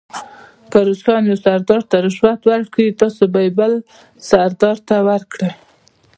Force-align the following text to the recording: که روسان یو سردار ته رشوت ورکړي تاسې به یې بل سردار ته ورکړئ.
که 0.71 0.79
روسان 0.87 1.21
یو 1.29 1.37
سردار 1.45 1.81
ته 1.89 1.95
رشوت 2.05 2.39
ورکړي 2.47 2.87
تاسې 2.99 3.23
به 3.33 3.39
یې 3.45 3.51
بل 3.59 3.73
سردار 4.29 4.77
ته 4.87 4.95
ورکړئ. 5.09 5.49